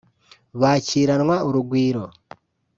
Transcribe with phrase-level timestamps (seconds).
[0.61, 2.03] bakiranwa urugwiro